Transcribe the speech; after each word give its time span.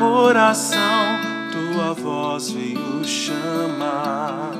coração, 0.00 1.20
tua 1.52 1.92
voz 1.92 2.50
veio 2.50 3.04
chamar. 3.04 4.50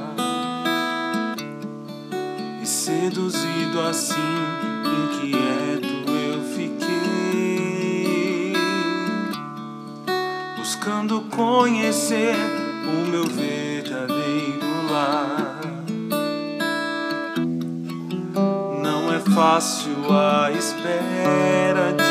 E 2.63 2.67
seduzido 2.67 3.81
assim, 3.89 4.15
inquieto 4.85 6.11
eu 6.11 6.43
fiquei, 6.55 8.53
buscando 10.59 11.23
conhecer 11.35 12.37
o 12.85 13.07
meu 13.09 13.25
verdadeiro 13.25 14.93
lar. 14.93 15.59
Não 18.83 19.11
é 19.11 19.21
fácil 19.21 19.97
a 20.11 20.53
espera 20.53 21.95
de 21.95 22.10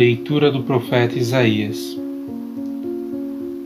Leitura 0.00 0.50
do 0.50 0.62
profeta 0.62 1.18
Isaías. 1.18 2.00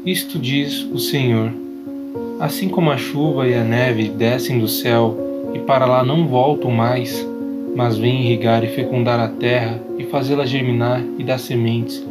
Isto 0.04 0.36
diz 0.36 0.82
o 0.82 0.98
Senhor: 0.98 1.52
Assim 2.40 2.68
como 2.68 2.90
a 2.90 2.96
chuva 2.96 3.46
e 3.46 3.54
a 3.54 3.62
neve 3.62 4.08
descem 4.08 4.58
do 4.58 4.66
céu 4.66 5.16
e 5.54 5.60
para 5.60 5.86
lá 5.86 6.04
não 6.04 6.26
voltam 6.26 6.72
mais, 6.72 7.24
mas 7.76 7.96
vêm 7.96 8.22
irrigar 8.22 8.64
e 8.64 8.66
fecundar 8.66 9.20
a 9.20 9.28
terra 9.28 9.80
e 9.96 10.02
fazê-la 10.06 10.44
germinar 10.44 11.04
e 11.16 11.22
dar 11.22 11.38
sementes 11.38 12.04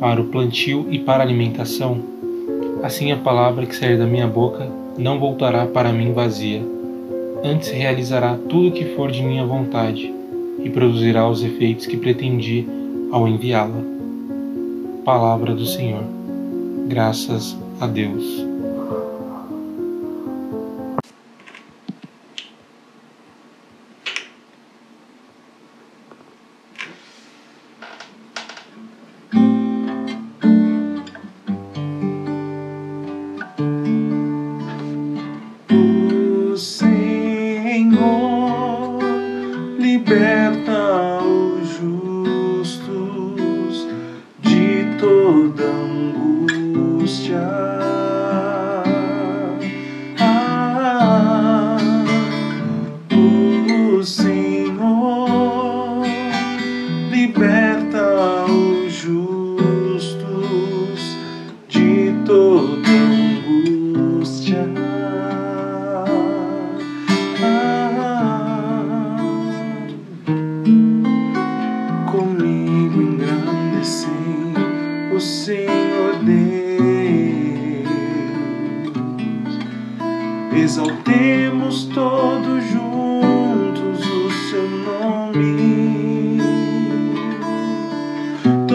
para 0.00 0.20
o 0.20 0.24
plantio 0.24 0.88
e 0.90 0.98
para 0.98 1.22
a 1.22 1.26
alimentação, 1.26 2.02
assim 2.82 3.12
a 3.12 3.16
palavra 3.16 3.64
que 3.64 3.76
sair 3.76 3.96
da 3.96 4.06
minha 4.06 4.26
boca 4.26 4.68
não 4.98 5.20
voltará 5.20 5.66
para 5.66 5.92
mim 5.92 6.12
vazia, 6.12 6.66
antes 7.44 7.70
realizará 7.70 8.36
tudo 8.48 8.70
o 8.70 8.72
que 8.72 8.96
for 8.96 9.08
de 9.12 9.22
minha 9.22 9.46
vontade 9.46 10.12
e 10.64 10.68
produzirá 10.68 11.28
os 11.28 11.44
efeitos 11.44 11.86
que 11.86 11.96
pretendi 11.96 12.66
ao 13.10 13.26
enviá-la. 13.26 13.82
Palavra 15.04 15.54
do 15.54 15.66
Senhor. 15.66 16.04
Graças 16.88 17.56
a 17.80 17.86
Deus. 17.86 18.57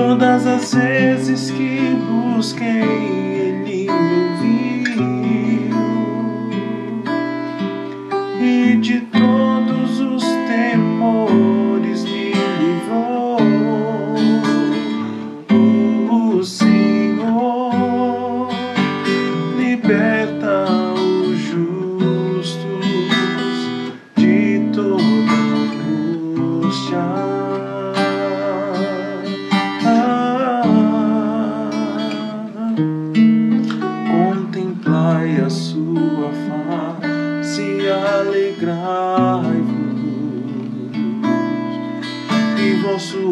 Todas 0.05 0.45
as 0.45 0.73
vezes 0.73 1.49
que 1.49 1.95
busquei, 1.95 2.67
Ele 2.67 3.53
me 3.63 3.89
ouviu 3.89 4.72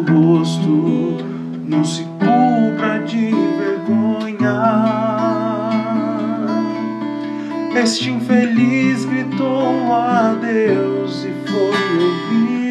rosto 0.00 1.16
não 1.68 1.84
se 1.84 2.04
cubra 2.04 2.98
de 3.04 3.30
vergonha. 3.58 4.62
Este 7.74 8.10
infeliz 8.10 9.04
gritou 9.04 9.92
a 9.92 10.34
Deus 10.40 11.24
e 11.24 11.32
foi 11.50 12.04
ouvido. 12.04 12.61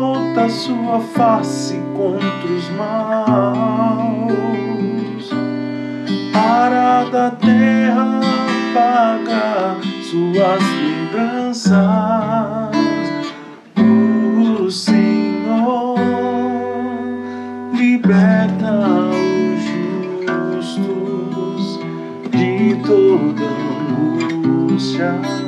Volta 0.00 0.48
sua 0.48 0.98
face 0.98 1.80
contra 1.96 2.52
os 2.52 2.68
maus, 2.70 4.10
para 6.32 7.04
da 7.04 7.30
terra 7.30 8.20
apagar 8.72 9.78
suas 10.02 10.62
lembranças. 10.82 12.64
toda 22.86 23.44
angústia. 24.30 25.43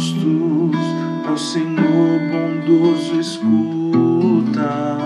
Justos 0.00 0.76
ao 1.28 1.36
Senhor 1.36 2.20
bondoso 2.30 3.20
escuta 3.20 4.96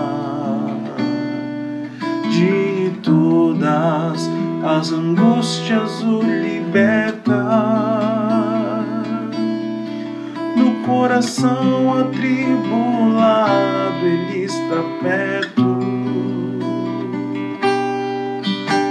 de 2.31 2.91
todas 3.01 4.29
as 4.63 4.91
angústias 4.91 6.01
o 6.01 6.21
liberta 6.21 7.85
coração 10.85 11.99
atribulado, 11.99 14.05
Ele 14.05 14.45
está 14.45 14.83
perto 15.01 15.79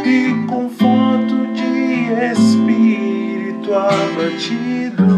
e 0.04 0.44
conforto 0.46 1.46
de 1.54 2.12
espírito 2.32 3.72
abatido. 3.72 5.13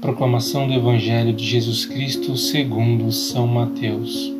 Proclamação 0.00 0.68
do 0.68 0.74
Evangelho 0.74 1.32
de 1.32 1.44
Jesus 1.44 1.84
Cristo 1.84 2.36
segundo 2.36 3.10
São 3.10 3.46
Mateus. 3.46 4.32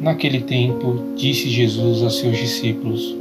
Naquele 0.00 0.40
tempo, 0.40 1.14
disse 1.16 1.50
Jesus 1.50 2.02
a 2.02 2.08
seus 2.08 2.38
discípulos: 2.38 3.17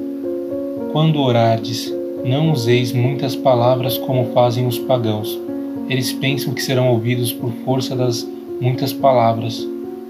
Quando 0.97 1.21
orardes, 1.21 1.93
não 2.25 2.51
useis 2.51 2.91
muitas 2.91 3.35
palavras 3.35 3.99
como 3.99 4.33
fazem 4.33 4.65
os 4.65 4.79
pagãos. 4.79 5.39
Eles 5.87 6.11
pensam 6.11 6.55
que 6.55 6.63
serão 6.63 6.89
ouvidos 6.89 7.31
por 7.31 7.51
força 7.63 7.95
das 7.95 8.27
muitas 8.59 8.93
palavras. 8.93 9.63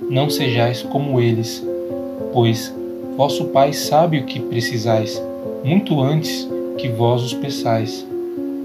Não 0.10 0.30
sejais 0.30 0.82
como 0.84 1.20
eles, 1.20 1.62
pois 2.32 2.74
vosso 3.18 3.48
Pai 3.48 3.74
sabe 3.74 4.20
o 4.20 4.24
que 4.24 4.40
precisais, 4.40 5.22
muito 5.62 6.00
antes 6.00 6.48
que 6.78 6.88
vós 6.88 7.22
os 7.22 7.34
peçais. 7.34 8.08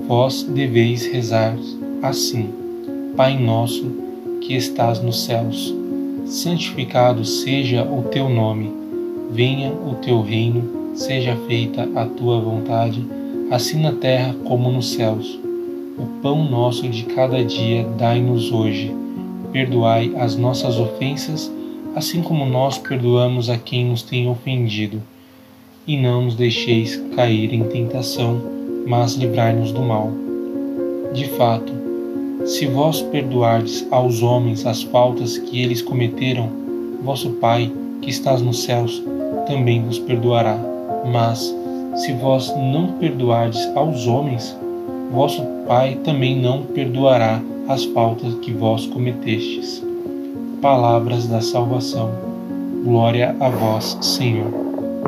Vós 0.07 0.45
deveis 0.45 1.05
rezar 1.05 1.59
assim: 2.05 2.51
Pai 3.17 3.37
nosso 3.37 3.85
que 4.41 4.55
estás 4.55 5.03
nos 5.03 5.25
céus, 5.25 5.75
santificado 6.27 7.25
seja 7.25 7.83
o 7.83 8.05
teu 8.05 8.29
nome. 8.29 8.73
Venha 9.33 9.73
o 9.73 9.97
teu 9.97 10.21
reino, 10.21 10.82
seja 10.95 11.37
feita 11.47 11.89
a 11.95 12.05
tua 12.05 12.41
vontade, 12.41 13.05
assim 13.51 13.81
na 13.81 13.93
terra 13.93 14.35
como 14.45 14.71
nos 14.71 14.93
céus. 14.93 15.39
O 15.99 16.07
pão 16.23 16.49
nosso 16.49 16.89
de 16.89 17.05
cada 17.05 17.45
dia 17.45 17.87
dai-nos 17.99 18.51
hoje. 18.51 18.95
Perdoai 19.53 20.13
as 20.17 20.37
nossas 20.37 20.79
ofensas, 20.79 21.53
assim 21.95 22.23
como 22.23 22.47
nós 22.47 22.79
perdoamos 22.79 23.51
a 23.51 23.59
quem 23.59 23.87
nos 23.87 24.03
tem 24.03 24.29
ofendido. 24.29 25.03
E 25.87 25.97
não 25.97 26.23
nos 26.23 26.35
deixeis 26.35 26.97
cair 27.15 27.53
em 27.53 27.65
tentação, 27.65 28.41
mas 28.87 29.15
livrai-nos 29.15 29.73
do 29.73 29.83
mal. 29.83 30.11
De 31.13 31.29
fato, 31.31 31.73
se 32.47 32.67
vós 32.67 33.03
perdoardes 33.03 33.87
aos 33.91 34.23
homens 34.23 34.65
as 34.67 34.83
faltas 34.83 35.37
que 35.37 35.61
eles 35.61 35.83
cometeram, 35.83 36.49
vosso 37.03 37.31
Pai, 37.33 37.71
que 38.01 38.11
estás 38.11 38.41
nos 38.41 38.63
céus, 38.63 39.03
também 39.47 39.83
vos 39.83 39.99
perdoará. 39.99 40.72
Mas, 41.05 41.55
se 41.97 42.13
vós 42.13 42.55
não 42.57 42.93
perdoardes 42.93 43.61
aos 43.75 44.07
homens, 44.07 44.57
vosso 45.11 45.43
Pai 45.67 45.95
também 46.03 46.41
não 46.41 46.63
perdoará 46.63 47.41
as 47.69 47.85
faltas 47.85 48.35
que 48.37 48.53
vós 48.53 48.87
cometestes. 48.87 49.83
Palavras 50.61 51.27
da 51.27 51.41
salvação. 51.41 52.11
Glória 52.85 53.35
a 53.39 53.49
vós, 53.49 53.97
Senhor. 54.01 54.72